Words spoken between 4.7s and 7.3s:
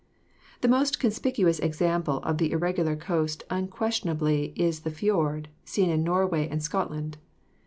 the fjord, seen in Norway and Scot land.